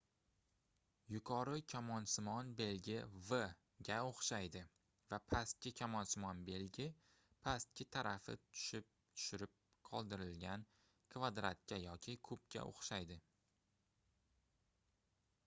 [1.13, 2.93] yuqori kamonsimon belgi
[3.25, 3.37] v
[3.89, 4.63] ga oʻxshaydi
[5.11, 6.87] va pastki kamonsimon belgi
[7.49, 9.53] pastki tarafi tushirib
[9.91, 10.65] qoldirilgan
[11.17, 13.19] kvadratga yoki kubga oʻxshaydi